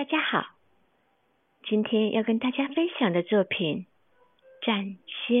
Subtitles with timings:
[0.00, 0.46] 大家好，
[1.68, 3.84] 今天要跟大家分享的作品
[4.66, 5.34] 《战靴》。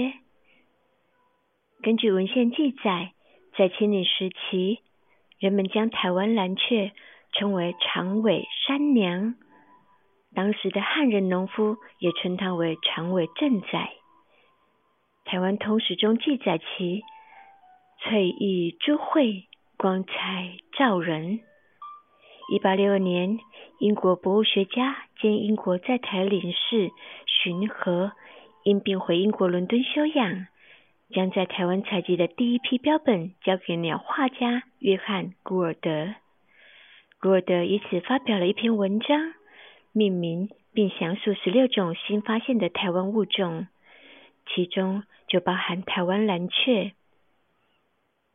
[1.80, 3.14] 根据文献记载，
[3.56, 4.80] 在清领时期，
[5.38, 6.92] 人们将台湾蓝雀
[7.32, 9.34] 称为长尾山娘，
[10.34, 13.90] 当时的汉人农夫也称它为长尾正仔。
[15.24, 17.02] 台湾通史中记载其
[18.02, 19.46] 翠翼珠慧，
[19.78, 21.40] 光彩照人。
[22.50, 23.38] 一八六二年，
[23.78, 26.90] 英国博物学家兼英国在台领事
[27.24, 28.10] 荀和
[28.64, 30.48] 因病回英国伦敦休养，
[31.14, 36.12] 将在台湾采集的第一批标本交给鸟画家约翰·古尔德。
[37.20, 39.32] 古尔德以此发表了一篇文章，
[39.92, 43.68] 命名并详述十六种新发现的台湾物种，
[44.52, 46.90] 其中就包含台湾蓝雀。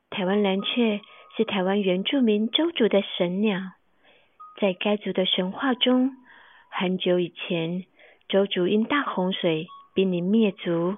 [0.09, 1.01] 台湾蓝雀
[1.35, 3.59] 是台湾原住民周族的神鸟。
[4.59, 6.15] 在该族的神话中，
[6.69, 7.83] 很久以前，
[8.29, 10.95] 周族因大洪水濒临灭族，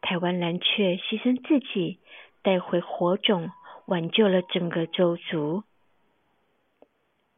[0.00, 2.00] 台湾蓝雀牺牲自己，
[2.42, 3.50] 带回火种，
[3.86, 5.62] 挽救了整个周族。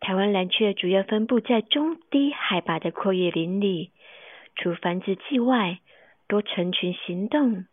[0.00, 3.90] 台湾蓝雀主要分布在中低海拔的阔叶林里，
[4.56, 5.80] 除繁殖季外，
[6.28, 7.66] 多成群行动，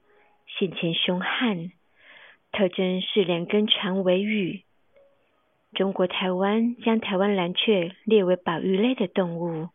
[0.46, 1.72] 性情凶悍，
[2.52, 4.64] 特征是两根长尾羽。
[5.74, 9.70] 中国台湾将台湾蓝雀列为保育类的动物。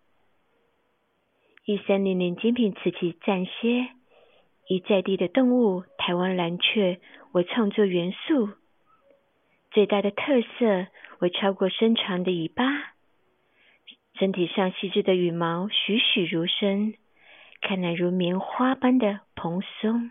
[1.65, 3.89] 一三零零精品瓷器暂歇，
[4.69, 7.01] 以在地的动物台湾蓝雀
[7.33, 8.51] 为创作元素。
[9.71, 10.87] 最大的特色
[11.21, 12.65] 为超过身长的尾巴，
[14.19, 16.95] 身体上细致的羽毛栩栩如生，
[17.63, 20.11] 看来如棉花般的蓬松。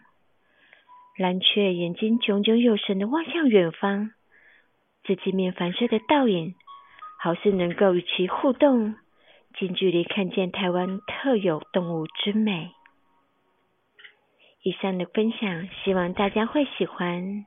[1.18, 4.12] 蓝雀眼睛炯炯有神的望向远方。
[5.06, 6.56] 自镜面反射的倒影，
[7.20, 8.96] 好似能够与其互动，
[9.58, 12.72] 近距离看见台湾特有动物之美。
[14.62, 17.46] 以上的分享，希望大家会喜欢。